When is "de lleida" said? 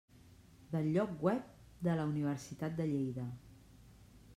2.83-3.29